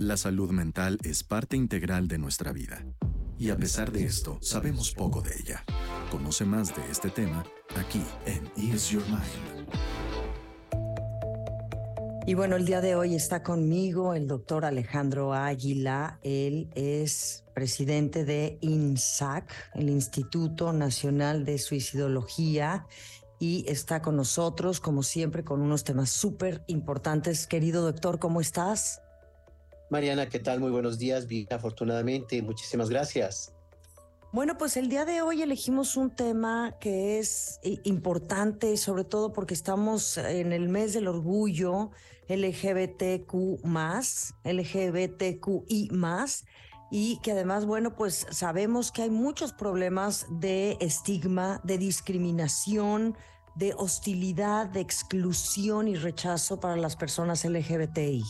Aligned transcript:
La 0.00 0.16
salud 0.16 0.52
mental 0.52 0.96
es 1.02 1.24
parte 1.24 1.56
integral 1.56 2.06
de 2.06 2.18
nuestra 2.18 2.52
vida. 2.52 2.84
Y 3.36 3.50
a 3.50 3.56
pesar 3.56 3.90
de 3.90 4.04
esto, 4.04 4.38
sabemos 4.40 4.92
poco 4.92 5.22
de 5.22 5.32
ella. 5.40 5.64
Conoce 6.12 6.44
más 6.44 6.68
de 6.68 6.88
este 6.88 7.10
tema 7.10 7.44
aquí 7.76 8.04
en 8.24 8.46
Ease 8.56 8.92
Your 8.92 9.04
Mind. 9.08 9.68
Y 12.28 12.34
bueno, 12.34 12.54
el 12.54 12.64
día 12.64 12.80
de 12.80 12.94
hoy 12.94 13.16
está 13.16 13.42
conmigo 13.42 14.14
el 14.14 14.28
doctor 14.28 14.64
Alejandro 14.64 15.34
Águila. 15.34 16.20
Él 16.22 16.70
es 16.76 17.44
presidente 17.52 18.24
de 18.24 18.58
INSAC, 18.60 19.52
el 19.74 19.90
Instituto 19.90 20.72
Nacional 20.72 21.44
de 21.44 21.58
Suicidología, 21.58 22.86
y 23.40 23.64
está 23.66 24.00
con 24.00 24.14
nosotros, 24.14 24.78
como 24.78 25.02
siempre, 25.02 25.42
con 25.42 25.60
unos 25.60 25.82
temas 25.82 26.10
súper 26.10 26.62
importantes. 26.68 27.48
Querido 27.48 27.82
doctor, 27.82 28.20
¿cómo 28.20 28.40
estás? 28.40 29.02
Mariana, 29.90 30.28
¿qué 30.28 30.38
tal? 30.38 30.60
Muy 30.60 30.70
buenos 30.70 30.98
días. 30.98 31.26
Bien, 31.26 31.46
afortunadamente. 31.50 32.42
Muchísimas 32.42 32.90
gracias. 32.90 33.54
Bueno, 34.30 34.58
pues 34.58 34.76
el 34.76 34.90
día 34.90 35.06
de 35.06 35.22
hoy 35.22 35.40
elegimos 35.40 35.96
un 35.96 36.10
tema 36.10 36.74
que 36.80 37.18
es 37.18 37.60
importante, 37.84 38.76
sobre 38.76 39.04
todo 39.04 39.32
porque 39.32 39.54
estamos 39.54 40.18
en 40.18 40.52
el 40.52 40.68
mes 40.68 40.92
del 40.92 41.08
orgullo 41.08 41.92
LGBTQ 42.28 43.64
LGBTQI 44.44 45.90
y 46.90 47.18
que 47.22 47.32
además, 47.32 47.64
bueno, 47.64 47.94
pues 47.96 48.26
sabemos 48.30 48.92
que 48.92 49.02
hay 49.02 49.10
muchos 49.10 49.54
problemas 49.54 50.26
de 50.30 50.76
estigma, 50.80 51.62
de 51.64 51.78
discriminación, 51.78 53.16
de 53.56 53.72
hostilidad, 53.78 54.66
de 54.66 54.80
exclusión 54.80 55.88
y 55.88 55.96
rechazo 55.96 56.60
para 56.60 56.76
las 56.76 56.96
personas 56.96 57.46
LGBTI. 57.46 58.22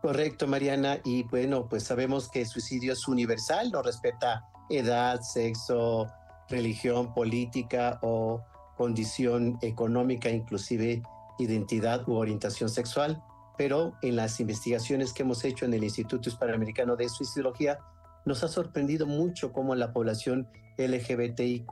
Correcto, 0.00 0.46
Mariana. 0.46 0.98
Y 1.04 1.24
bueno, 1.24 1.68
pues 1.68 1.84
sabemos 1.84 2.30
que 2.30 2.40
el 2.40 2.46
suicidio 2.46 2.94
es 2.94 3.06
universal, 3.06 3.70
no 3.70 3.82
respeta 3.82 4.46
edad, 4.70 5.20
sexo, 5.20 6.06
religión, 6.48 7.12
política 7.12 7.98
o 8.02 8.42
condición 8.76 9.58
económica, 9.60 10.30
inclusive 10.30 11.02
identidad 11.38 12.08
u 12.08 12.14
orientación 12.14 12.70
sexual. 12.70 13.22
Pero 13.58 13.94
en 14.00 14.16
las 14.16 14.40
investigaciones 14.40 15.12
que 15.12 15.22
hemos 15.22 15.44
hecho 15.44 15.66
en 15.66 15.74
el 15.74 15.84
Instituto 15.84 16.30
Hispanoamericano 16.30 16.96
de 16.96 17.08
Suicidología, 17.10 17.78
nos 18.24 18.42
ha 18.42 18.48
sorprendido 18.48 19.06
mucho 19.06 19.52
cómo 19.52 19.74
la 19.74 19.92
población 19.92 20.48
LGBTIQ 20.78 21.68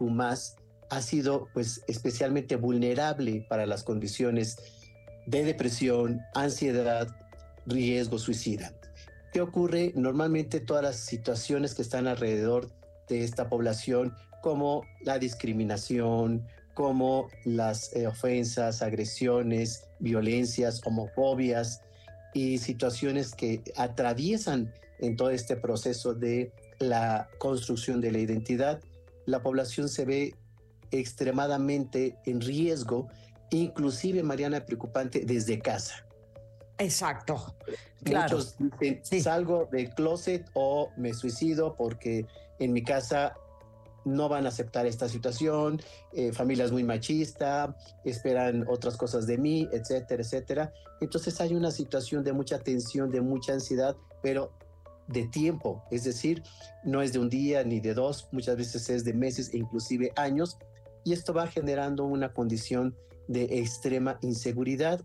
ha 0.90 1.02
sido 1.02 1.48
pues 1.54 1.82
especialmente 1.86 2.56
vulnerable 2.56 3.46
para 3.48 3.64
las 3.64 3.84
condiciones 3.84 4.56
de 5.26 5.44
depresión, 5.44 6.20
ansiedad, 6.34 7.08
riesgo 7.68 8.18
suicida. 8.18 8.72
¿Qué 9.32 9.40
ocurre? 9.40 9.92
Normalmente 9.94 10.60
todas 10.60 10.82
las 10.82 10.96
situaciones 10.96 11.74
que 11.74 11.82
están 11.82 12.06
alrededor 12.06 12.70
de 13.08 13.24
esta 13.24 13.48
población, 13.48 14.14
como 14.42 14.84
la 15.02 15.18
discriminación, 15.18 16.46
como 16.74 17.28
las 17.44 17.94
eh, 17.94 18.06
ofensas, 18.06 18.82
agresiones, 18.82 19.88
violencias, 19.98 20.80
homofobias 20.84 21.82
y 22.34 22.58
situaciones 22.58 23.34
que 23.34 23.62
atraviesan 23.76 24.72
en 25.00 25.16
todo 25.16 25.30
este 25.30 25.56
proceso 25.56 26.14
de 26.14 26.52
la 26.78 27.28
construcción 27.38 28.00
de 28.00 28.12
la 28.12 28.18
identidad, 28.18 28.80
la 29.26 29.42
población 29.42 29.88
se 29.88 30.04
ve 30.04 30.34
extremadamente 30.90 32.16
en 32.24 32.40
riesgo, 32.40 33.08
inclusive, 33.50 34.22
Mariana, 34.22 34.64
preocupante 34.64 35.24
desde 35.24 35.58
casa. 35.58 36.07
Exacto. 36.78 37.54
Claro. 38.04 38.36
Muchos 38.36 38.56
dicen, 38.80 39.22
salgo 39.22 39.68
del 39.70 39.90
closet 39.90 40.48
o 40.54 40.90
me 40.96 41.12
suicido 41.12 41.74
porque 41.76 42.26
en 42.58 42.72
mi 42.72 42.82
casa 42.82 43.34
no 44.04 44.28
van 44.28 44.46
a 44.46 44.48
aceptar 44.48 44.86
esta 44.86 45.08
situación, 45.08 45.82
eh, 46.12 46.32
familias 46.32 46.72
muy 46.72 46.84
machista, 46.84 47.76
esperan 48.04 48.64
otras 48.68 48.96
cosas 48.96 49.26
de 49.26 49.36
mí, 49.36 49.68
etcétera, 49.72 50.22
etcétera. 50.22 50.72
Entonces 51.00 51.40
hay 51.40 51.54
una 51.54 51.70
situación 51.70 52.24
de 52.24 52.32
mucha 52.32 52.58
tensión, 52.58 53.10
de 53.10 53.20
mucha 53.20 53.52
ansiedad, 53.52 53.96
pero 54.22 54.52
de 55.08 55.26
tiempo, 55.26 55.82
es 55.90 56.04
decir, 56.04 56.42
no 56.84 57.02
es 57.02 57.12
de 57.12 57.18
un 57.18 57.28
día 57.28 57.64
ni 57.64 57.80
de 57.80 57.94
dos, 57.94 58.28
muchas 58.30 58.56
veces 58.56 58.88
es 58.90 59.04
de 59.04 59.14
meses 59.14 59.52
e 59.54 59.58
inclusive 59.58 60.12
años, 60.16 60.58
y 61.04 61.12
esto 61.12 61.32
va 61.32 61.46
generando 61.46 62.04
una 62.04 62.32
condición 62.32 62.94
de 63.26 63.44
extrema 63.58 64.18
inseguridad 64.20 65.02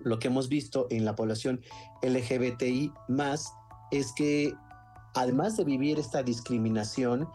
lo 0.00 0.18
que 0.18 0.28
hemos 0.28 0.48
visto 0.48 0.86
en 0.90 1.04
la 1.04 1.14
población 1.14 1.60
LGBTI 2.02 2.92
más 3.08 3.52
es 3.90 4.12
que 4.12 4.52
además 5.14 5.56
de 5.56 5.64
vivir 5.64 5.98
esta 5.98 6.22
discriminación, 6.22 7.28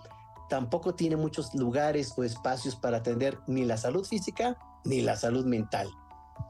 tampoco 0.50 0.94
tiene 0.94 1.16
muchos 1.16 1.54
lugares 1.56 2.14
o 2.18 2.24
espacios 2.24 2.76
para 2.76 2.98
atender 2.98 3.40
ni 3.48 3.66
la 3.66 3.78
salud 3.78 4.06
física 4.06 4.58
ni 4.86 5.02
la 5.02 5.16
salud 5.16 5.46
mental. 5.46 5.90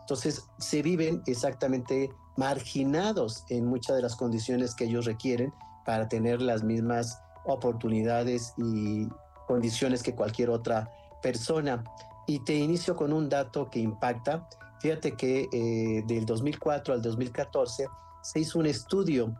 Entonces 0.01 0.45
se 0.59 0.81
viven 0.81 1.21
exactamente 1.25 2.09
marginados 2.35 3.45
en 3.49 3.65
muchas 3.65 3.95
de 3.95 4.01
las 4.01 4.15
condiciones 4.15 4.75
que 4.75 4.85
ellos 4.85 5.05
requieren 5.05 5.53
para 5.85 6.07
tener 6.07 6.41
las 6.41 6.63
mismas 6.63 7.21
oportunidades 7.45 8.53
y 8.57 9.07
condiciones 9.47 10.03
que 10.03 10.15
cualquier 10.15 10.49
otra 10.49 10.91
persona. 11.21 11.83
Y 12.25 12.39
te 12.39 12.55
inicio 12.55 12.95
con 12.95 13.13
un 13.13 13.29
dato 13.29 13.69
que 13.69 13.79
impacta 13.79 14.47
Fíjate 14.83 15.13
que 15.13 15.47
eh, 15.53 16.03
del 16.07 16.25
2004 16.25 16.93
al 16.93 17.01
2014 17.01 17.87
se 18.21 18.39
hizo 18.41 18.59
un 18.59 18.65
estudio 18.65 19.33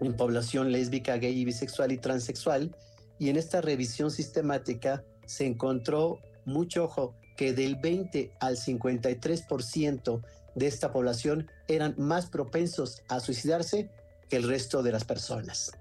en 0.00 0.16
población 0.16 0.70
lésbica, 0.70 1.16
gay, 1.16 1.44
bisexual 1.44 1.90
y 1.90 1.98
transexual, 1.98 2.76
y 3.18 3.30
en 3.30 3.36
esta 3.36 3.60
revisión 3.60 4.12
sistemática 4.12 5.02
se 5.26 5.44
encontró 5.44 6.20
mucho 6.44 6.84
ojo 6.84 7.16
que 7.36 7.52
del 7.52 7.74
20 7.82 8.30
al 8.38 8.56
53% 8.56 10.22
de 10.54 10.66
esta 10.68 10.92
población 10.92 11.50
eran 11.66 11.96
más 11.98 12.26
propensos 12.26 13.02
a 13.08 13.18
suicidarse 13.18 13.90
que 14.28 14.36
el 14.36 14.48
resto 14.48 14.84
de 14.84 14.92
las 14.92 15.04
personas. 15.04 15.72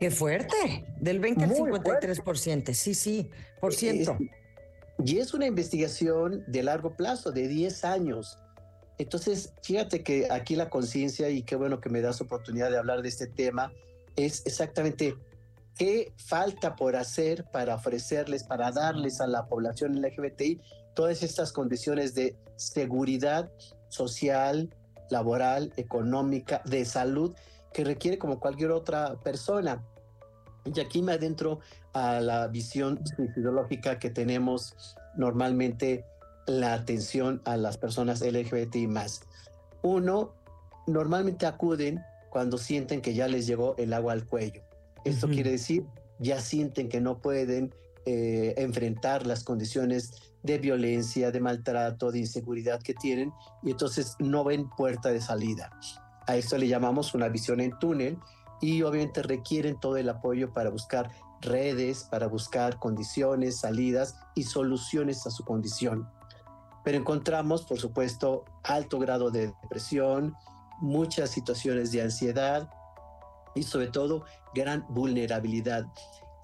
Qué 0.00 0.10
fuerte, 0.10 0.84
del 1.00 1.20
20 1.20 1.44
al 1.44 1.50
53%, 1.50 2.74
sí, 2.74 2.94
sí, 2.94 3.30
por 3.60 3.72
ciento. 3.72 4.18
Y 5.02 5.18
es 5.18 5.34
una 5.34 5.46
investigación 5.46 6.44
de 6.46 6.62
largo 6.62 6.96
plazo, 6.96 7.32
de 7.32 7.48
10 7.48 7.84
años. 7.84 8.38
Entonces, 8.98 9.52
fíjate 9.62 10.02
que 10.02 10.28
aquí 10.30 10.54
la 10.54 10.70
conciencia, 10.70 11.28
y 11.30 11.42
qué 11.42 11.56
bueno 11.56 11.80
que 11.80 11.90
me 11.90 12.00
das 12.00 12.20
oportunidad 12.20 12.70
de 12.70 12.78
hablar 12.78 13.02
de 13.02 13.08
este 13.08 13.26
tema, 13.26 13.72
es 14.16 14.46
exactamente 14.46 15.16
qué 15.76 16.12
falta 16.16 16.76
por 16.76 16.94
hacer 16.94 17.44
para 17.52 17.74
ofrecerles, 17.74 18.44
para 18.44 18.70
darles 18.70 19.20
a 19.20 19.26
la 19.26 19.46
población 19.46 20.00
LGBTI 20.00 20.60
todas 20.94 21.22
estas 21.24 21.52
condiciones 21.52 22.14
de 22.14 22.36
seguridad 22.56 23.50
social, 23.88 24.72
laboral, 25.10 25.72
económica, 25.76 26.62
de 26.64 26.84
salud, 26.84 27.34
que 27.72 27.82
requiere 27.82 28.18
como 28.18 28.38
cualquier 28.38 28.70
otra 28.70 29.18
persona. 29.20 29.84
Y 30.64 30.80
aquí 30.80 31.02
me 31.02 31.12
adentro 31.12 31.60
a 31.92 32.20
la 32.20 32.48
visión 32.48 33.00
suicidológica 33.06 33.98
que 33.98 34.10
tenemos 34.10 34.74
normalmente 35.16 36.04
la 36.46 36.74
atención 36.74 37.40
a 37.44 37.56
las 37.56 37.78
personas 37.78 38.20
LGBTI 38.20 38.86
más. 38.86 39.22
Uno, 39.82 40.34
normalmente 40.86 41.46
acuden 41.46 42.02
cuando 42.30 42.58
sienten 42.58 43.00
que 43.00 43.14
ya 43.14 43.28
les 43.28 43.46
llegó 43.46 43.76
el 43.78 43.92
agua 43.92 44.12
al 44.12 44.26
cuello. 44.26 44.62
Esto 45.04 45.28
quiere 45.28 45.50
decir, 45.50 45.84
ya 46.18 46.40
sienten 46.40 46.88
que 46.88 47.00
no 47.00 47.18
pueden 47.18 47.74
eh, 48.06 48.54
enfrentar 48.56 49.26
las 49.26 49.44
condiciones 49.44 50.12
de 50.42 50.58
violencia, 50.58 51.30
de 51.30 51.40
maltrato, 51.40 52.10
de 52.10 52.20
inseguridad 52.20 52.82
que 52.82 52.94
tienen 52.94 53.32
y 53.62 53.70
entonces 53.70 54.16
no 54.18 54.44
ven 54.44 54.68
puerta 54.70 55.10
de 55.10 55.20
salida. 55.20 55.70
A 56.26 56.36
esto 56.36 56.58
le 56.58 56.68
llamamos 56.68 57.14
una 57.14 57.28
visión 57.28 57.60
en 57.60 57.78
túnel 57.78 58.18
y 58.64 58.82
obviamente 58.82 59.22
requieren 59.22 59.78
todo 59.78 59.98
el 59.98 60.08
apoyo 60.08 60.50
para 60.54 60.70
buscar 60.70 61.10
redes, 61.42 62.04
para 62.04 62.28
buscar 62.28 62.78
condiciones, 62.78 63.60
salidas 63.60 64.16
y 64.34 64.44
soluciones 64.44 65.26
a 65.26 65.30
su 65.30 65.44
condición. 65.44 66.08
Pero 66.82 66.96
encontramos, 66.96 67.64
por 67.64 67.78
supuesto, 67.78 68.46
alto 68.62 68.98
grado 68.98 69.30
de 69.30 69.48
depresión, 69.48 70.34
muchas 70.80 71.30
situaciones 71.30 71.92
de 71.92 72.02
ansiedad 72.02 72.70
y 73.54 73.64
sobre 73.64 73.88
todo 73.88 74.24
gran 74.54 74.86
vulnerabilidad. 74.88 75.84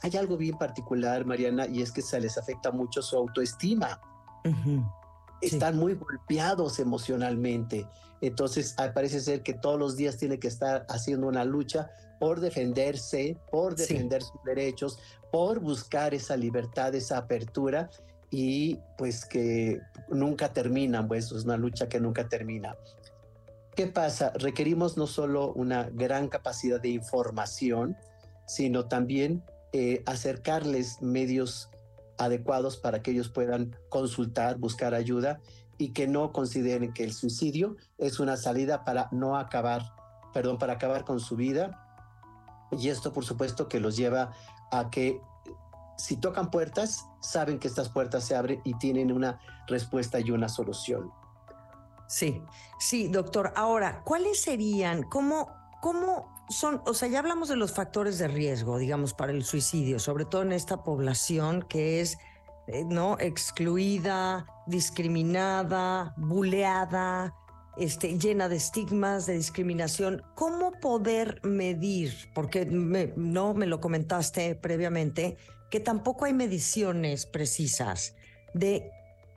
Hay 0.02 0.14
algo 0.18 0.36
bien 0.36 0.58
particular, 0.58 1.24
Mariana, 1.24 1.66
y 1.66 1.80
es 1.80 1.90
que 1.90 2.02
se 2.02 2.20
les 2.20 2.36
afecta 2.36 2.70
mucho 2.70 3.00
su 3.00 3.16
autoestima 3.16 3.98
están 5.40 5.76
muy 5.76 5.94
golpeados 5.94 6.78
emocionalmente. 6.78 7.86
Entonces, 8.20 8.74
parece 8.94 9.20
ser 9.20 9.42
que 9.42 9.54
todos 9.54 9.78
los 9.78 9.96
días 9.96 10.16
tiene 10.16 10.38
que 10.38 10.48
estar 10.48 10.84
haciendo 10.88 11.26
una 11.26 11.44
lucha 11.44 11.90
por 12.18 12.40
defenderse, 12.40 13.38
por 13.50 13.74
defender 13.74 14.22
sus 14.22 14.42
derechos, 14.44 14.98
por 15.32 15.60
buscar 15.60 16.12
esa 16.12 16.36
libertad, 16.36 16.94
esa 16.94 17.16
apertura 17.16 17.88
y 18.30 18.78
pues 18.98 19.24
que 19.24 19.80
nunca 20.10 20.52
terminan, 20.52 21.08
pues 21.08 21.32
es 21.32 21.44
una 21.44 21.56
lucha 21.56 21.88
que 21.88 21.98
nunca 21.98 22.28
termina. 22.28 22.76
¿Qué 23.74 23.86
pasa? 23.86 24.32
Requerimos 24.34 24.96
no 24.96 25.06
solo 25.06 25.52
una 25.54 25.88
gran 25.90 26.28
capacidad 26.28 26.80
de 26.80 26.90
información, 26.90 27.96
sino 28.46 28.86
también 28.86 29.42
eh, 29.72 30.02
acercarles 30.06 31.00
medios 31.00 31.70
adecuados 32.20 32.76
para 32.76 33.02
que 33.02 33.12
ellos 33.12 33.30
puedan 33.30 33.74
consultar, 33.88 34.58
buscar 34.58 34.94
ayuda 34.94 35.40
y 35.78 35.92
que 35.92 36.06
no 36.06 36.32
consideren 36.32 36.92
que 36.92 37.02
el 37.02 37.14
suicidio 37.14 37.76
es 37.96 38.20
una 38.20 38.36
salida 38.36 38.84
para 38.84 39.08
no 39.10 39.38
acabar, 39.38 39.94
perdón, 40.34 40.58
para 40.58 40.74
acabar 40.74 41.04
con 41.06 41.18
su 41.18 41.34
vida. 41.34 41.86
Y 42.72 42.90
esto, 42.90 43.14
por 43.14 43.24
supuesto, 43.24 43.68
que 43.68 43.80
los 43.80 43.96
lleva 43.96 44.32
a 44.70 44.90
que 44.90 45.20
si 45.96 46.16
tocan 46.18 46.50
puertas, 46.50 47.06
saben 47.20 47.58
que 47.58 47.68
estas 47.68 47.88
puertas 47.88 48.24
se 48.24 48.36
abren 48.36 48.60
y 48.64 48.74
tienen 48.74 49.10
una 49.12 49.40
respuesta 49.66 50.20
y 50.20 50.30
una 50.30 50.50
solución. 50.50 51.10
Sí, 52.06 52.42
sí, 52.78 53.08
doctor. 53.08 53.52
Ahora, 53.56 54.02
¿cuáles 54.04 54.42
serían, 54.42 55.04
cómo, 55.04 55.48
cómo 55.80 56.39
son, 56.50 56.82
o 56.84 56.94
sea, 56.94 57.08
ya 57.08 57.20
hablamos 57.20 57.48
de 57.48 57.56
los 57.56 57.72
factores 57.72 58.18
de 58.18 58.28
riesgo, 58.28 58.78
digamos, 58.78 59.14
para 59.14 59.32
el 59.32 59.44
suicidio, 59.44 59.98
sobre 59.98 60.24
todo 60.24 60.42
en 60.42 60.52
esta 60.52 60.82
población 60.82 61.62
que 61.62 62.00
es, 62.00 62.18
eh, 62.66 62.84
¿no? 62.84 63.16
Excluida, 63.18 64.46
discriminada, 64.66 66.12
buleada, 66.16 67.34
este, 67.76 68.18
llena 68.18 68.48
de 68.48 68.56
estigmas, 68.56 69.26
de 69.26 69.34
discriminación. 69.34 70.22
¿Cómo 70.34 70.72
poder 70.72 71.40
medir? 71.44 72.12
Porque 72.34 72.66
no 72.66 73.54
me 73.54 73.66
lo 73.66 73.80
comentaste 73.80 74.56
previamente, 74.56 75.36
que 75.70 75.80
tampoco 75.80 76.24
hay 76.24 76.32
mediciones 76.32 77.26
precisas 77.26 78.14
de 78.54 78.90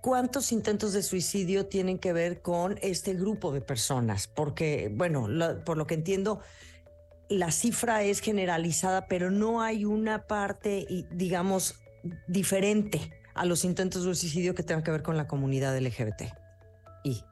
¿Cuántos 0.04 0.52
intentos 0.52 0.92
de 0.92 1.02
suicidio 1.02 1.68
tienen 1.68 1.98
que 1.98 2.12
ver 2.12 2.42
con 2.42 2.78
este 2.82 3.14
grupo 3.14 3.54
de 3.54 3.62
personas? 3.62 4.28
Porque, 4.28 4.92
bueno, 4.94 5.30
por 5.64 5.78
lo 5.78 5.88
que 5.88 5.94
entiendo, 5.94 6.42
la 7.30 7.52
cifra 7.52 8.04
es 8.04 8.20
generalizada, 8.20 9.08
pero 9.08 9.32
no 9.32 9.62
hay 9.62 9.86
una 9.86 10.28
parte, 10.28 10.88
digamos, 11.12 11.76
diferente 12.28 13.12
a 13.34 13.46
los 13.46 13.64
intentos 13.64 14.06
de 14.06 14.14
suicidio 14.16 14.54
que 14.56 14.64
tengan 14.64 14.84
que 14.84 14.92
ver 14.92 15.04
con 15.04 15.18
la 15.18 15.28
comunidad 15.28 15.78
LGBT. 15.78 16.24
Y. 17.04 17.24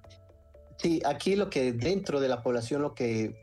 Sí, 0.78 1.02
aquí 1.06 1.36
lo 1.36 1.50
que 1.50 1.74
dentro 1.74 2.20
de 2.20 2.28
la 2.28 2.42
población, 2.42 2.82
lo 2.82 2.96
que 2.96 3.36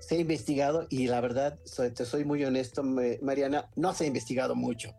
se 0.00 0.16
ha 0.16 0.18
investigado, 0.18 0.86
y 0.90 1.06
la 1.06 1.20
verdad, 1.20 1.58
te 1.94 2.04
soy 2.04 2.24
muy 2.24 2.44
honesto, 2.44 2.82
Mariana, 2.82 3.70
no 3.76 3.94
se 3.94 4.04
ha 4.04 4.06
investigado 4.06 4.56
mucho. 4.56 4.92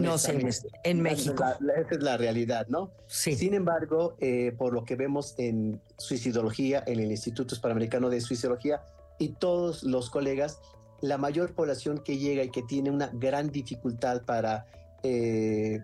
No 0.00 0.16
sé, 0.16 0.38
en 0.84 1.02
México. 1.02 1.44
Esa 1.44 1.90
es, 1.90 2.02
la, 2.02 2.16
realidad, 2.16 2.66
¿no? 2.68 2.92
Sí. 3.08 3.34
Sin 3.34 3.54
embargo, 3.54 4.16
eh, 4.20 4.54
por 4.56 4.72
lo 4.72 4.84
que 4.84 4.94
vemos 4.94 5.34
en 5.38 5.80
suicidología, 5.96 6.84
en 6.86 7.00
el 7.00 7.10
Instituto 7.10 7.54
Hispanoamericano 7.54 8.08
de 8.08 8.20
Suicidología 8.20 8.80
y 9.22 9.28
todos 9.30 9.82
los 9.82 10.10
colegas, 10.10 10.60
la 11.00 11.18
mayor 11.18 11.54
población 11.54 11.98
que 11.98 12.18
llega 12.18 12.42
y 12.42 12.50
que 12.50 12.62
tiene 12.62 12.90
una 12.90 13.08
gran 13.12 13.50
dificultad 13.50 14.22
para 14.22 14.66
eh, 15.02 15.80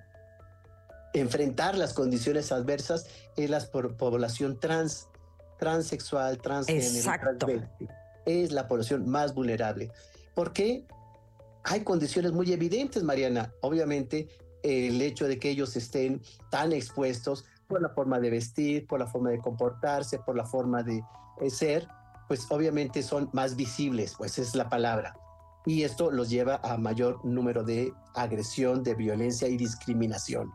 enfrentar 1.14 1.76
las 1.76 1.94
condiciones 1.94 2.52
adversas 2.52 3.06
es 3.36 3.50
la 3.50 3.60
población 3.60 4.58
trans, 4.60 5.08
transexual, 5.58 6.38
transgénero, 6.38 7.68
Es 8.26 8.52
la 8.52 8.68
población 8.68 9.08
más 9.08 9.34
vulnerable. 9.34 9.90
¿Por 10.34 10.52
qué? 10.52 10.84
hay 11.64 11.80
condiciones 11.80 12.32
muy 12.32 12.52
evidentes, 12.52 13.02
Mariana. 13.02 13.52
Obviamente, 13.60 14.28
el 14.62 15.00
hecho 15.02 15.28
de 15.28 15.38
que 15.38 15.50
ellos 15.50 15.76
estén 15.76 16.22
tan 16.50 16.72
expuestos 16.72 17.44
por 17.66 17.82
la 17.82 17.90
forma 17.90 18.18
de 18.20 18.30
vestir, 18.30 18.86
por 18.86 18.98
la 18.98 19.06
forma 19.06 19.30
de 19.30 19.38
comportarse, 19.38 20.18
por 20.18 20.36
la 20.36 20.46
forma 20.46 20.82
de 20.82 21.02
eh, 21.40 21.50
ser, 21.50 21.86
pues 22.28 22.46
obviamente 22.50 23.02
son 23.02 23.30
más 23.32 23.56
visibles, 23.56 24.14
pues 24.16 24.38
es 24.38 24.54
la 24.54 24.68
palabra. 24.68 25.16
Y 25.64 25.82
esto 25.82 26.10
los 26.10 26.30
lleva 26.30 26.60
a 26.62 26.76
mayor 26.76 27.24
número 27.24 27.64
de 27.64 27.92
agresión, 28.14 28.82
de 28.82 28.94
violencia 28.94 29.48
y 29.48 29.56
discriminación. 29.56 30.52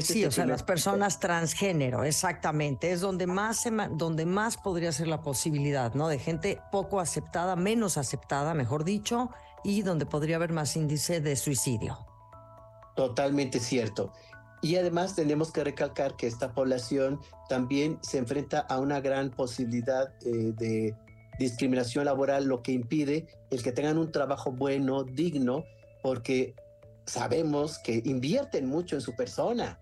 sí, 0.00 0.24
o 0.24 0.30
sea, 0.30 0.46
las 0.46 0.62
personas 0.62 1.20
transgénero, 1.20 2.02
exactamente, 2.02 2.90
es 2.92 3.00
donde 3.00 3.26
más, 3.26 3.64
donde 3.92 4.26
más 4.26 4.56
podría 4.56 4.92
ser 4.92 5.08
la 5.08 5.22
posibilidad, 5.22 5.94
¿no? 5.94 6.08
De 6.08 6.18
gente 6.18 6.60
poco 6.72 7.00
aceptada, 7.00 7.56
menos 7.56 7.96
aceptada, 7.96 8.52
mejor 8.54 8.84
dicho, 8.84 9.30
y 9.62 9.82
donde 9.82 10.06
podría 10.06 10.36
haber 10.36 10.52
más 10.52 10.76
índice 10.76 11.20
de 11.20 11.36
suicidio. 11.36 12.06
Totalmente 12.94 13.60
cierto. 13.60 14.12
Y 14.62 14.76
además 14.76 15.14
tenemos 15.14 15.52
que 15.52 15.62
recalcar 15.64 16.16
que 16.16 16.26
esta 16.26 16.52
población 16.52 17.20
también 17.48 17.98
se 18.02 18.18
enfrenta 18.18 18.60
a 18.60 18.78
una 18.78 19.00
gran 19.00 19.30
posibilidad 19.30 20.12
eh, 20.24 20.52
de 20.56 20.94
discriminación 21.38 22.06
laboral, 22.06 22.46
lo 22.46 22.62
que 22.62 22.72
impide 22.72 23.26
el 23.50 23.62
que 23.62 23.72
tengan 23.72 23.98
un 23.98 24.10
trabajo 24.10 24.52
bueno, 24.52 25.04
digno, 25.04 25.64
porque 26.02 26.54
sabemos 27.04 27.78
que 27.78 28.02
invierten 28.04 28.66
mucho 28.66 28.96
en 28.96 29.02
su 29.02 29.14
persona. 29.14 29.78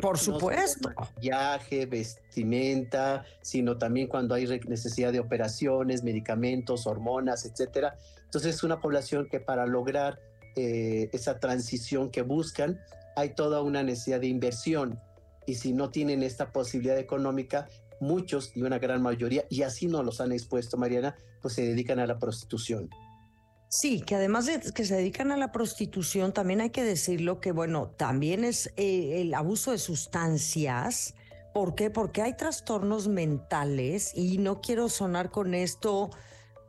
Por 0.00 0.18
supuesto. 0.18 0.90
viaje, 1.20 1.84
vestimenta, 1.84 3.24
sino 3.42 3.76
también 3.76 4.08
cuando 4.08 4.34
hay 4.34 4.46
necesidad 4.66 5.12
de 5.12 5.20
operaciones, 5.20 6.02
medicamentos, 6.02 6.86
hormonas, 6.86 7.44
etcétera. 7.44 7.96
Entonces 8.24 8.54
es 8.54 8.62
una 8.62 8.80
población 8.80 9.28
que 9.28 9.40
para 9.40 9.66
lograr 9.66 10.18
eh, 10.56 11.08
esa 11.12 11.38
transición 11.38 12.10
que 12.10 12.22
buscan, 12.22 12.80
hay 13.16 13.34
toda 13.34 13.62
una 13.62 13.82
necesidad 13.82 14.20
de 14.20 14.28
inversión. 14.28 15.00
Y 15.46 15.54
si 15.54 15.72
no 15.72 15.90
tienen 15.90 16.22
esta 16.22 16.52
posibilidad 16.52 16.98
económica, 16.98 17.68
muchos 18.00 18.52
y 18.54 18.62
una 18.62 18.78
gran 18.78 19.02
mayoría, 19.02 19.44
y 19.50 19.62
así 19.62 19.86
no 19.86 20.02
los 20.02 20.20
han 20.20 20.32
expuesto, 20.32 20.76
Mariana, 20.76 21.16
pues 21.42 21.54
se 21.54 21.62
dedican 21.62 21.98
a 21.98 22.06
la 22.06 22.18
prostitución. 22.18 22.88
Sí, 23.68 24.00
que 24.00 24.16
además 24.16 24.46
de 24.46 24.60
que 24.72 24.84
se 24.84 24.96
dedican 24.96 25.30
a 25.30 25.36
la 25.36 25.52
prostitución, 25.52 26.32
también 26.32 26.60
hay 26.60 26.70
que 26.70 26.82
decirlo 26.82 27.40
que, 27.40 27.52
bueno, 27.52 27.92
también 27.96 28.44
es 28.44 28.72
eh, 28.76 29.20
el 29.20 29.32
abuso 29.32 29.70
de 29.70 29.78
sustancias. 29.78 31.14
¿Por 31.54 31.76
qué? 31.76 31.88
Porque 31.88 32.22
hay 32.22 32.36
trastornos 32.36 33.06
mentales 33.06 34.12
y 34.16 34.38
no 34.38 34.60
quiero 34.60 34.88
sonar 34.88 35.30
con 35.30 35.54
esto 35.54 36.10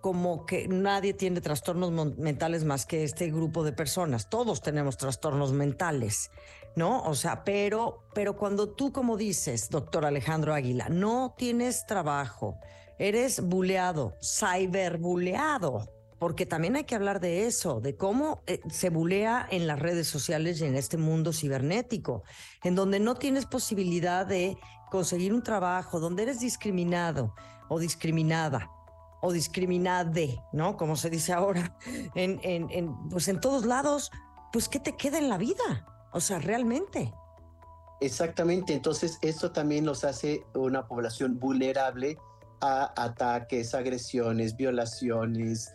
como 0.01 0.46
que 0.46 0.67
nadie 0.67 1.13
tiene 1.13 1.41
trastornos 1.41 1.91
mentales 2.17 2.65
más 2.65 2.86
que 2.86 3.03
este 3.03 3.29
grupo 3.29 3.63
de 3.63 3.72
personas. 3.72 4.29
Todos 4.29 4.62
tenemos 4.62 4.98
trastornos 4.98 5.53
mentales, 5.53 6.31
¿no? 6.75 7.03
O 7.03 7.13
sea, 7.13 7.43
pero, 7.43 8.03
pero 8.13 8.36
cuando 8.36 8.70
tú, 8.70 8.91
como 8.91 9.15
dices, 9.15 9.70
doctor 9.70 10.05
Alejandro 10.05 10.53
Águila, 10.53 10.89
no 10.89 11.36
tienes 11.38 11.86
trabajo, 11.86 12.60
eres 12.98 13.41
buleado, 13.41 14.17
cyberbuleado, 14.22 15.88
porque 16.17 16.46
también 16.46 16.75
hay 16.75 16.84
que 16.84 16.96
hablar 16.96 17.20
de 17.20 17.46
eso, 17.46 17.79
de 17.79 17.96
cómo 17.96 18.41
eh, 18.48 18.60
se 18.70 18.89
bulea 18.89 19.48
en 19.50 19.67
las 19.67 19.79
redes 19.79 20.08
sociales 20.08 20.62
y 20.62 20.65
en 20.65 20.75
este 20.75 20.98
mundo 20.98 21.31
cibernético, 21.31 22.24
en 22.63 22.75
donde 22.75 23.00
no 23.00 23.15
tienes 23.15 23.46
posibilidad 23.46 24.25
de 24.25 24.58
conseguir 24.89 25.34
un 25.34 25.43
trabajo, 25.43 26.00
donde 26.00 26.24
eres 26.24 26.39
discriminado 26.39 27.34
o 27.70 27.79
discriminada 27.79 28.70
o 29.21 29.31
discriminade, 29.31 30.43
¿no? 30.51 30.75
Como 30.77 30.95
se 30.95 31.09
dice 31.09 31.33
ahora, 31.33 31.77
en, 32.15 32.95
pues 33.09 33.27
en 33.27 33.39
todos 33.39 33.65
lados, 33.65 34.11
pues 34.51 34.67
¿qué 34.67 34.79
te 34.79 34.97
queda 34.97 35.19
en 35.19 35.29
la 35.29 35.37
vida? 35.37 35.85
O 36.11 36.19
sea, 36.19 36.39
realmente. 36.39 37.13
Exactamente, 38.01 38.73
entonces 38.73 39.19
esto 39.21 39.51
también 39.51 39.85
nos 39.85 40.03
hace 40.03 40.43
una 40.55 40.87
población 40.87 41.39
vulnerable 41.39 42.17
a 42.59 42.91
ataques, 42.95 43.75
agresiones, 43.75 44.55
violaciones, 44.55 45.71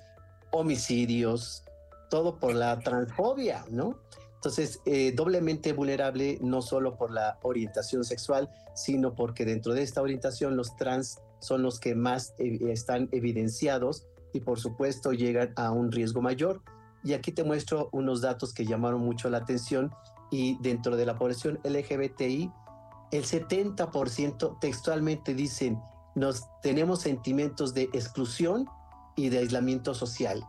homicidios, 0.50 1.64
todo 2.10 2.38
por 2.38 2.54
la 2.54 2.78
transfobia, 2.80 3.64
¿no? 3.70 4.00
Entonces, 4.34 4.80
eh, 4.86 5.12
doblemente 5.14 5.72
vulnerable 5.72 6.38
no 6.40 6.62
solo 6.62 6.96
por 6.96 7.10
la 7.10 7.38
orientación 7.42 8.04
sexual, 8.04 8.48
sino 8.74 9.14
porque 9.14 9.44
dentro 9.44 9.72
de 9.72 9.82
esta 9.82 10.02
orientación 10.02 10.56
los 10.56 10.76
trans 10.76 11.18
son 11.40 11.62
los 11.62 11.81
que 11.81 11.95
más 11.95 12.35
eh, 12.38 12.59
están 12.71 13.09
evidenciados 13.12 14.07
y 14.33 14.40
por 14.40 14.59
supuesto 14.59 15.12
llegan 15.12 15.52
a 15.57 15.71
un 15.71 15.90
riesgo 15.93 16.23
mayor. 16.23 16.62
Y 17.05 17.14
aquí 17.14 17.33
te 17.33 17.45
muestro 17.45 17.88
unos 17.93 18.21
datos 18.21 18.52
que 18.52 18.66
llamaron 18.66 19.00
mucho 19.00 19.31
la 19.31 19.38
atención 19.38 19.93
y 20.31 20.59
dentro 20.61 20.97
de 20.97 21.07
la 21.07 21.16
población 21.16 21.61
LGBTI, 21.62 22.50
el 23.12 23.25
70% 23.25 24.59
textualmente 24.61 25.35
dicen, 25.35 25.81
nos 26.14 26.45
tenemos 26.62 27.00
sentimientos 27.00 27.75
de 27.75 27.85
exclusión 27.93 28.66
y 29.14 29.28
de 29.28 29.38
aislamiento 29.38 29.95
social. 29.95 30.45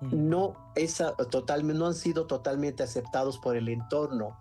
No, 0.00 0.54
esa, 0.74 1.14
totalmente, 1.16 1.78
no 1.78 1.86
han 1.86 1.94
sido 1.94 2.26
totalmente 2.26 2.82
aceptados 2.82 3.38
por 3.38 3.56
el 3.56 3.68
entorno. 3.68 4.36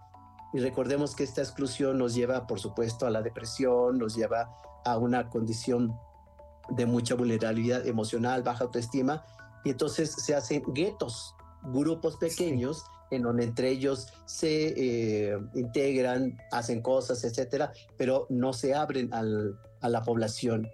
Y 0.53 0.59
recordemos 0.59 1.15
que 1.15 1.23
esta 1.23 1.41
exclusión 1.41 1.97
nos 1.97 2.13
lleva, 2.13 2.47
por 2.47 2.59
supuesto, 2.59 3.05
a 3.05 3.09
la 3.09 3.21
depresión, 3.21 3.97
nos 3.97 4.15
lleva 4.15 4.55
a 4.85 4.97
una 4.97 5.29
condición 5.29 5.93
de 6.69 6.85
mucha 6.85 7.15
vulnerabilidad 7.15 7.85
emocional, 7.87 8.43
baja 8.43 8.65
autoestima, 8.65 9.23
y 9.63 9.71
entonces 9.71 10.11
se 10.11 10.35
hacen 10.35 10.63
guetos, 10.73 11.35
grupos 11.63 12.17
pequeños, 12.17 12.83
en 13.11 13.21
donde 13.21 13.43
entre 13.43 13.69
ellos 13.69 14.07
se 14.25 14.73
eh, 14.75 15.37
integran, 15.53 16.37
hacen 16.51 16.81
cosas, 16.81 17.23
etcétera, 17.23 17.71
pero 17.97 18.25
no 18.29 18.53
se 18.53 18.73
abren 18.73 19.13
al, 19.13 19.57
a 19.81 19.89
la 19.89 20.01
población. 20.01 20.67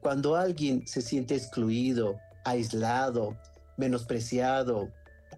cuando 0.00 0.34
alguien 0.34 0.86
se 0.86 1.02
siente 1.02 1.34
excluido, 1.34 2.16
aislado, 2.44 3.36
menospreciado, 3.76 4.88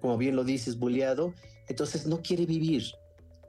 como 0.00 0.16
bien 0.16 0.37
lo 0.37 0.45
dices, 0.45 0.78
bulleado, 0.78 1.33
entonces 1.69 2.07
no 2.07 2.23
quiere 2.23 2.47
vivir. 2.47 2.85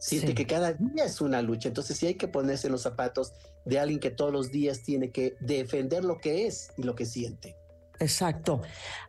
Siente 0.04 0.36
que 0.36 0.46
cada 0.46 0.74
día 0.74 1.06
es 1.06 1.22
una 1.22 1.42
lucha. 1.42 1.70
Entonces 1.70 1.98
sí 1.98 2.08
hay 2.08 2.16
que 2.16 2.28
ponerse 2.28 2.68
en 2.68 2.74
los 2.74 2.82
zapatos 2.82 3.32
de 3.64 3.80
alguien 3.80 4.02
que 4.02 4.12
todos 4.12 4.34
los 4.34 4.52
días 4.52 4.84
tiene 4.84 5.12
que 5.12 5.38
defender 5.40 6.04
lo 6.04 6.18
que 6.18 6.46
es 6.46 6.72
y 6.78 6.84
lo 6.84 6.94
que 6.94 7.06
siente. 7.06 7.56
Exacto. 8.00 8.62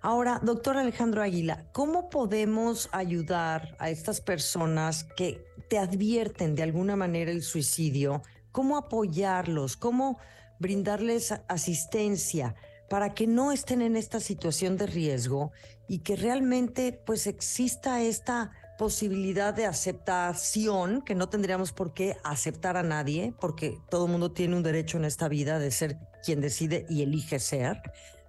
Ahora, 0.03 0.41
doctor 0.41 0.77
Alejandro 0.77 1.21
Águila, 1.21 1.67
¿cómo 1.73 2.11
podemos 2.11 2.89
ayudar 2.93 3.75
a 3.81 3.91
estas 3.91 4.21
personas 4.21 5.03
que 5.17 5.45
te 5.69 5.79
advierten 5.79 6.55
de 6.55 6.63
alguna 6.63 6.95
manera 6.95 7.33
el 7.33 7.43
suicidio? 7.43 8.23
¿Cómo 8.53 8.77
apoyarlos? 8.77 9.77
¿Cómo 9.77 10.19
brindarles 10.61 11.35
asistencia 11.49 12.55
para 12.89 13.15
que 13.15 13.27
no 13.27 13.51
estén 13.51 13.83
en 13.83 13.97
esta 13.97 14.21
situación 14.21 14.77
de 14.77 14.87
riesgo 14.87 15.51
y 15.89 15.99
que 15.99 16.15
realmente 16.15 16.93
pues 16.93 17.27
exista 17.27 18.01
esta 18.01 18.53
posibilidad 18.79 19.55
de 19.55 19.67
aceptación, 19.67 21.03
que 21.03 21.15
no 21.15 21.29
tendríamos 21.29 21.73
por 21.73 21.95
qué 21.95 22.17
aceptar 22.25 22.77
a 22.77 22.83
nadie, 22.83 23.35
porque 23.41 23.79
todo 23.91 24.07
el 24.07 24.13
mundo 24.13 24.33
tiene 24.33 24.57
un 24.57 24.63
derecho 24.63 24.99
en 24.99 25.05
esta 25.05 25.29
vida 25.29 25.59
de 25.59 25.71
ser 25.71 25.99
quien 26.25 26.41
decide 26.41 26.87
y 26.89 27.03
elige 27.03 27.39
ser, 27.39 27.81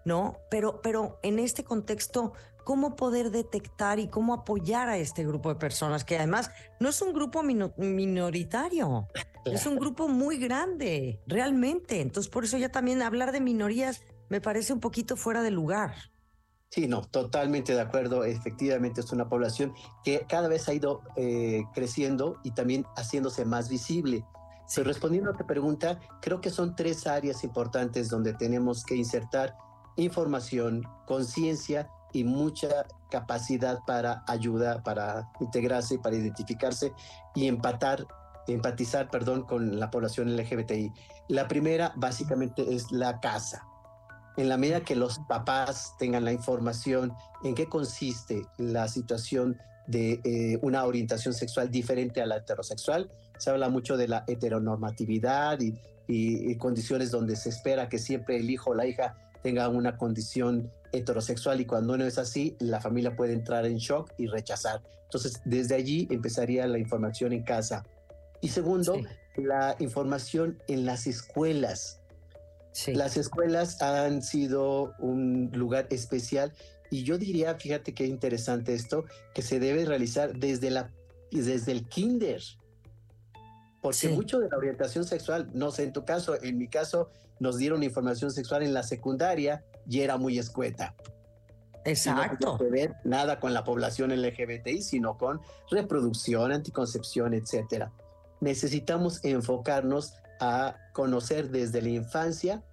¿no? 0.05 0.37
Pero, 0.49 0.81
pero 0.81 1.19
en 1.23 1.39
este 1.39 1.63
contexto, 1.63 2.33
¿cómo 2.63 2.95
poder 2.95 3.31
detectar 3.31 3.99
y 3.99 4.07
cómo 4.07 4.33
apoyar 4.33 4.89
a 4.89 4.97
este 4.97 5.25
grupo 5.25 5.49
de 5.49 5.55
personas? 5.55 6.03
Que 6.03 6.17
además 6.17 6.51
no 6.79 6.89
es 6.89 7.01
un 7.01 7.13
grupo 7.13 7.41
minoritario, 7.43 9.07
es 9.45 9.65
un 9.65 9.77
grupo 9.77 10.07
muy 10.07 10.37
grande, 10.37 11.21
realmente. 11.27 12.01
Entonces, 12.01 12.29
por 12.29 12.43
eso 12.43 12.57
ya 12.57 12.69
también 12.69 13.01
hablar 13.01 13.31
de 13.31 13.41
minorías 13.41 14.01
me 14.29 14.41
parece 14.41 14.73
un 14.73 14.79
poquito 14.79 15.15
fuera 15.15 15.41
de 15.41 15.51
lugar. 15.51 15.95
Sí, 16.75 16.89
no, 16.89 17.03
totalmente 17.03 17.74
de 17.74 17.79
acuerdo. 17.79 18.25
Efectivamente 18.25 19.00
es 19.00 19.13
una 19.13 19.29
población 19.29 19.74
que 20.03 20.25
cada 20.27 20.50
vez 20.50 20.67
ha 20.67 20.74
ido 20.74 21.03
eh, 21.15 21.63
creciendo 21.74 22.36
y 22.44 22.51
también 22.51 22.86
haciéndose 22.98 23.46
más 23.46 23.70
visible. 23.70 24.25
respondiendo 24.84 25.29
a 25.29 25.38
tu 25.38 25.48
pregunta, 25.48 26.01
creo 26.22 26.41
que 26.41 26.50
son 26.50 26.75
tres 26.75 27.08
áreas 27.08 27.46
importantes 27.46 28.10
donde 28.10 28.34
tenemos 28.34 28.84
que 28.84 28.98
insertar 28.98 29.55
información, 29.96 30.84
conciencia 31.05 31.89
y 32.12 32.25
mucha 32.25 32.86
capacidad 33.10 33.79
para 33.88 34.25
ayuda, 34.27 34.84
para 34.84 35.32
integrarse, 35.39 35.98
para 35.98 36.17
identificarse 36.17 36.91
y 37.36 37.48
empatar, 37.48 38.05
empatizar, 38.48 39.10
perdón, 39.10 39.44
con 39.44 39.79
la 39.79 39.89
población 39.89 40.36
LGBTI. 40.36 40.91
La 41.29 41.48
primera 41.48 41.94
básicamente 41.96 42.75
es 42.75 42.91
la 42.91 43.22
casa 43.22 43.65
en 44.37 44.49
la 44.49 44.57
medida 44.57 44.81
que 44.81 44.95
los 44.95 45.19
papás 45.27 45.93
tengan 45.97 46.25
la 46.25 46.33
información 46.33 47.13
en 47.43 47.55
qué 47.55 47.67
consiste 47.67 48.43
la 48.57 48.87
situación 48.87 49.57
de 49.87 50.19
eh, 50.23 50.59
una 50.61 50.83
orientación 50.85 51.33
sexual 51.33 51.69
diferente 51.69 52.21
a 52.21 52.25
la 52.25 52.37
heterosexual, 52.37 53.11
se 53.37 53.49
habla 53.49 53.69
mucho 53.69 53.97
de 53.97 54.07
la 54.07 54.23
heteronormatividad 54.27 55.59
y, 55.59 55.73
condiciones 56.57 57.09
donde 57.09 57.35
se 57.35 57.49
espera 57.49 57.89
que 57.89 57.97
siempre 57.97 58.37
el 58.37 58.49
hijo 58.49 58.71
o 58.71 58.75
la 58.75 58.85
hija 58.85 59.15
tenga 59.41 59.67
una 59.69 59.97
condición 59.97 60.71
heterosexual 60.91 61.59
y 61.61 61.65
cuando 61.65 61.97
no 61.97 62.05
es 62.05 62.17
así, 62.17 62.55
la 62.59 62.79
familia 62.79 63.15
puede 63.15 63.33
entrar 63.33 63.65
en 63.65 63.77
shock 63.77 64.11
y 64.17 64.27
rechazar. 64.27 64.81
Entonces, 65.03 65.41
desde 65.45 65.75
allí 65.75 66.07
empezaría 66.11 66.67
la 66.67 66.77
información 66.77 67.33
en 67.33 67.43
casa. 67.43 67.83
Y 68.41 68.49
segundo, 68.49 69.01
la 69.35 69.75
información 69.79 70.61
en 70.67 70.85
las 70.85 71.07
escuelas. 71.07 72.01
Las 72.88 73.17
escuelas 73.17 73.82
han 73.82 74.22
sido 74.22 74.94
un 75.00 75.50
lugar 75.53 75.88
especial 75.91 76.53
y 76.91 77.03
yo 77.03 77.17
diría, 77.17 77.55
fíjate 77.55 77.94
qué 77.94 78.05
interesante 78.05 78.74
esto, 78.74 79.05
que 79.34 79.41
se 79.41 79.60
debe 79.60 79.86
realizar 79.86 80.34
desde, 80.38 80.70
la, 80.70 80.91
desde 81.32 81.72
el 81.72 81.88
kinder. 81.88 82.41
Porque 83.82 84.10
mucho 84.10 84.39
de 84.39 84.50
la 84.50 84.58
orientación 84.58 85.05
sexual, 85.05 85.50
no 85.53 85.72
sé, 85.72 85.84
en 85.84 85.94
tu 85.94 86.05
caso, 86.05 86.41
en 86.41 86.58
mi 86.58 86.67
caso, 86.67 87.12
nos 87.39 87.58
dieron 87.58 87.84
información 87.84 88.32
sexual 88.32 88.63
en 88.63 88.74
la 88.74 88.84
secundaria 88.84 89.63
y 89.88 90.01
era 90.01 90.17
muy 90.17 90.39
escueta. 90.39 90.96
Exacto. 91.86 92.58
No 92.60 92.70
ver 92.70 92.96
nada 93.03 93.39
con 93.39 93.53
la 93.53 93.63
población 93.63 94.10
LGBTI, 94.10 94.82
sino 94.82 95.17
con 95.17 95.39
reproducción, 95.70 96.51
anticoncepción, 96.51 97.34
etcétera. 97.34 97.91
Necesitamos 98.41 99.24
enfocarnos 99.24 100.13
a 100.39 100.75
conocer 100.93 101.49
desde 101.49 101.81
la 101.81 101.89
infancia 101.89 102.63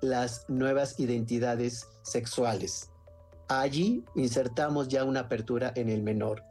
las 0.00 0.48
nuevas 0.48 0.98
identidades 1.00 1.86
sexuales. 2.02 2.90
Allí 3.48 4.04
insertamos 4.14 4.88
ya 4.88 5.04
una 5.04 5.20
apertura 5.20 5.72
en 5.74 5.88
el 5.88 6.02
menor. 6.02 6.42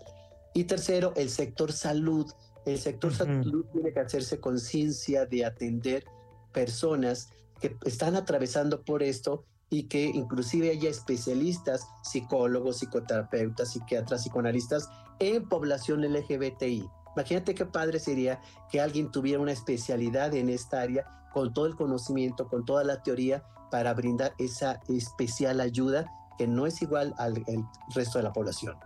Y 0.53 0.63
tercero, 0.63 1.13
el 1.15 1.29
sector 1.29 1.71
salud. 1.71 2.31
El 2.65 2.79
sector 2.79 3.13
salud 3.13 3.65
tiene 3.71 3.93
que 3.93 4.00
hacerse 4.00 4.39
conciencia 4.39 5.25
de 5.25 5.45
atender 5.45 6.03
personas 6.51 7.29
que 7.62 7.77
están 7.86 8.15
atravesando 8.15 8.83
por 8.83 9.03
esto 9.03 9.45
y 9.69 9.83
que 9.83 10.05
inclusive 10.05 10.71
haya 10.71 10.89
especialistas, 10.89 11.88
psicólogos, 12.03 12.77
psicoterapeutas, 12.77 13.71
psiquiatras, 13.71 14.24
psicoanalistas 14.24 14.89
en 15.19 15.47
población 15.47 16.01
LGBTI. 16.01 16.88
Imagínate 17.17 17.55
qué 17.55 17.65
padre 17.65 18.00
sería 18.00 18.39
que 18.69 18.79
alguien 18.79 19.09
tuviera 19.09 19.41
una 19.41 19.51
especialidad 19.51 20.36
en 20.36 20.50
esta 20.50 20.81
área 20.81 21.27
con 21.33 21.51
todo 21.51 21.65
el 21.65 21.75
conocimiento, 21.75 22.47
con 22.47 22.63
toda 22.63 22.83
la 22.83 23.01
teoría 23.01 23.43
para 23.71 23.91
brindar 23.95 24.36
esa 24.38 24.81
especial 24.88 25.59
ayuda 25.59 26.05
que 26.38 26.45
no 26.45 26.67
es 26.67 26.79
igual 26.83 27.15
al 27.17 27.43
resto 27.95 28.19
de 28.19 28.24
la 28.24 28.33
población. 28.33 28.77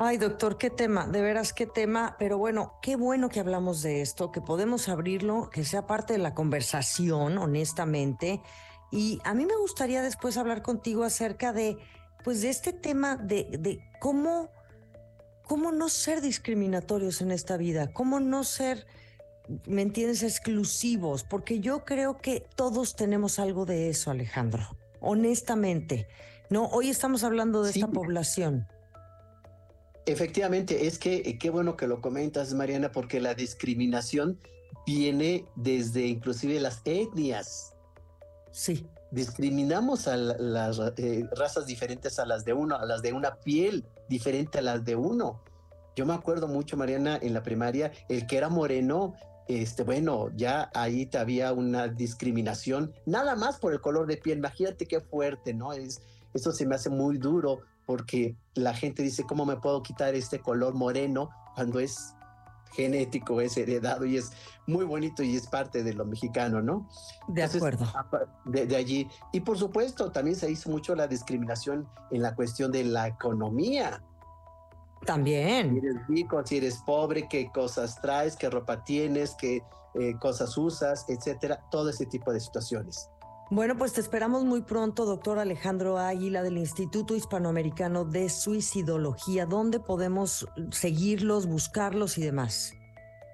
Ay, 0.00 0.16
doctor, 0.16 0.58
qué 0.58 0.70
tema, 0.70 1.06
de 1.06 1.22
veras 1.22 1.52
qué 1.52 1.66
tema, 1.66 2.16
pero 2.18 2.36
bueno, 2.36 2.80
qué 2.82 2.96
bueno 2.96 3.28
que 3.28 3.38
hablamos 3.38 3.80
de 3.80 4.00
esto, 4.00 4.32
que 4.32 4.40
podemos 4.40 4.88
abrirlo, 4.88 5.50
que 5.50 5.64
sea 5.64 5.86
parte 5.86 6.14
de 6.14 6.18
la 6.18 6.34
conversación, 6.34 7.38
honestamente. 7.38 8.42
Y 8.90 9.20
a 9.22 9.34
mí 9.34 9.46
me 9.46 9.56
gustaría 9.56 10.02
después 10.02 10.36
hablar 10.36 10.62
contigo 10.62 11.04
acerca 11.04 11.52
de, 11.52 11.78
pues, 12.24 12.42
de 12.42 12.50
este 12.50 12.72
tema 12.72 13.14
de, 13.14 13.56
de 13.60 13.88
cómo 14.00 14.50
cómo 15.50 15.72
no 15.72 15.88
ser 15.88 16.20
discriminatorios 16.20 17.22
en 17.22 17.32
esta 17.32 17.56
vida, 17.56 17.92
cómo 17.92 18.20
no 18.20 18.44
ser, 18.44 18.86
¿me 19.66 19.82
entiendes?, 19.82 20.22
exclusivos, 20.22 21.24
porque 21.24 21.58
yo 21.58 21.84
creo 21.84 22.18
que 22.18 22.46
todos 22.54 22.94
tenemos 22.94 23.40
algo 23.40 23.66
de 23.66 23.88
eso, 23.88 24.12
Alejandro, 24.12 24.76
honestamente. 25.00 26.06
No, 26.50 26.66
hoy 26.66 26.88
estamos 26.88 27.24
hablando 27.24 27.64
de 27.64 27.70
esta 27.70 27.88
población. 27.88 28.68
Efectivamente, 30.06 30.86
es 30.86 31.00
que 31.00 31.16
eh, 31.16 31.36
qué 31.36 31.50
bueno 31.50 31.76
que 31.76 31.88
lo 31.88 32.00
comentas, 32.00 32.54
Mariana, 32.54 32.92
porque 32.92 33.18
la 33.18 33.34
discriminación 33.34 34.38
viene 34.86 35.46
desde 35.56 36.06
inclusive 36.06 36.60
las 36.60 36.80
etnias. 36.84 37.74
Sí. 38.52 38.86
Discriminamos 39.10 40.06
a 40.06 40.16
las 40.16 40.80
eh, 40.96 41.28
razas 41.36 41.66
diferentes 41.66 42.18
a 42.18 42.26
las 42.26 42.44
de 42.44 42.52
uno, 42.52 42.76
a 42.76 42.84
las 42.84 43.02
de 43.02 43.12
una 43.12 43.34
piel, 43.36 43.84
diferente 44.08 44.58
a 44.58 44.62
las 44.62 44.84
de 44.84 44.96
uno. 44.96 45.42
Yo 45.96 46.06
me 46.06 46.14
acuerdo 46.14 46.46
mucho, 46.46 46.76
Mariana, 46.76 47.18
en 47.20 47.34
la 47.34 47.42
primaria, 47.42 47.92
el 48.08 48.26
que 48.26 48.36
era 48.36 48.48
moreno, 48.48 49.14
este, 49.48 49.82
bueno, 49.82 50.30
ya 50.36 50.70
ahí 50.74 51.10
había 51.18 51.52
una 51.52 51.88
discriminación, 51.88 52.92
nada 53.04 53.34
más 53.34 53.58
por 53.58 53.72
el 53.72 53.80
color 53.80 54.06
de 54.06 54.16
piel. 54.16 54.38
Imagínate 54.38 54.86
qué 54.86 55.00
fuerte, 55.00 55.52
¿no? 55.52 55.72
Es, 55.72 56.00
eso 56.32 56.52
se 56.52 56.66
me 56.66 56.76
hace 56.76 56.88
muy 56.88 57.18
duro 57.18 57.58
porque 57.86 58.36
la 58.54 58.72
gente 58.72 59.02
dice, 59.02 59.24
¿cómo 59.24 59.44
me 59.44 59.56
puedo 59.56 59.82
quitar 59.82 60.14
este 60.14 60.38
color 60.38 60.74
moreno 60.74 61.30
cuando 61.56 61.80
es 61.80 62.14
genético, 62.72 63.40
es 63.40 63.56
heredado 63.56 64.04
y 64.04 64.16
es 64.16 64.32
muy 64.66 64.84
bonito 64.84 65.22
y 65.22 65.36
es 65.36 65.46
parte 65.46 65.82
de 65.82 65.94
lo 65.94 66.04
mexicano, 66.04 66.62
¿no? 66.62 66.88
De 67.28 67.42
acuerdo. 67.42 67.86
De, 68.44 68.76
allí. 68.76 69.08
Y 69.32 69.40
por 69.40 69.58
supuesto, 69.58 70.10
también 70.12 70.36
se 70.36 70.50
hizo 70.50 70.70
mucho 70.70 70.94
la 70.94 71.06
discriminación 71.06 71.88
en 72.10 72.22
la 72.22 72.34
cuestión 72.34 72.70
de 72.72 72.84
la 72.84 73.08
economía. 73.08 74.02
También. 75.04 75.72
Si 75.72 75.78
eres 75.78 76.06
rico, 76.08 76.42
si 76.44 76.56
eres 76.58 76.78
pobre, 76.84 77.26
qué 77.28 77.50
cosas 77.52 78.00
traes, 78.00 78.36
qué 78.36 78.50
ropa 78.50 78.84
tienes, 78.84 79.34
qué 79.34 79.62
eh, 79.94 80.14
cosas 80.20 80.56
usas, 80.56 81.06
etcétera, 81.08 81.64
todo 81.70 81.90
ese 81.90 82.06
tipo 82.06 82.32
de 82.32 82.40
situaciones. 82.40 83.08
Bueno, 83.52 83.76
pues 83.76 83.92
te 83.92 84.00
esperamos 84.00 84.44
muy 84.44 84.62
pronto, 84.62 85.04
doctor 85.04 85.40
Alejandro 85.40 85.98
Águila 85.98 86.44
del 86.44 86.56
Instituto 86.56 87.16
Hispanoamericano 87.16 88.04
de 88.04 88.28
Suicidología. 88.28 89.44
¿Dónde 89.44 89.80
podemos 89.80 90.46
seguirlos, 90.70 91.46
buscarlos 91.46 92.16
y 92.16 92.22
demás? 92.22 92.74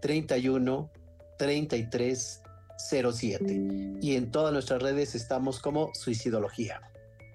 31 0.00 0.88
33 1.36 2.42
07. 2.78 3.98
Y 4.00 4.14
en 4.14 4.30
todas 4.30 4.52
nuestras 4.52 4.80
redes 4.80 5.16
estamos 5.16 5.58
como 5.58 5.92
Suicidología. 5.94 6.80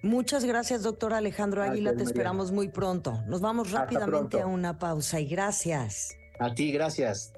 Muchas 0.04 0.44
gracias, 0.44 0.84
doctor 0.84 1.14
Alejandro 1.14 1.64
Águila. 1.64 1.92
Gracias, 1.92 2.10
Te 2.10 2.12
esperamos 2.12 2.52
muy 2.52 2.68
pronto. 2.68 3.24
Nos 3.26 3.40
vamos 3.40 3.72
rápidamente 3.72 4.42
a 4.42 4.46
una 4.46 4.78
pausa 4.78 5.22
y 5.22 5.28
gracias. 5.28 6.18
A 6.40 6.54
ti, 6.54 6.74
gracias. 6.74 7.32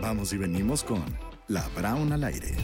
Vamos 0.00 0.32
y 0.32 0.38
venimos 0.38 0.82
con 0.82 1.04
La 1.48 1.68
Brown 1.76 2.12
al 2.14 2.24
aire. 2.24 2.56